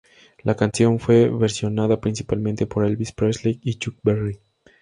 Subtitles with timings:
[0.41, 4.39] La canción fue versionada principalmente por Elvis Presley y Chuck Berry.